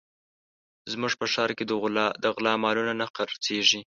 [0.91, 1.63] زموږ په ښار کې
[2.23, 3.81] د غلا مالونه نه خرڅېږي